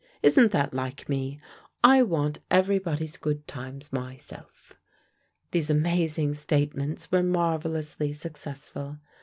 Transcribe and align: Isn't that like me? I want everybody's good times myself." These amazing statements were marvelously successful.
Isn't 0.23 0.51
that 0.51 0.73
like 0.73 1.07
me? 1.09 1.39
I 1.83 2.01
want 2.01 2.39
everybody's 2.49 3.17
good 3.17 3.45
times 3.47 3.93
myself." 3.93 4.73
These 5.51 5.69
amazing 5.69 6.33
statements 6.33 7.11
were 7.11 7.21
marvelously 7.21 8.11
successful. 8.13 8.97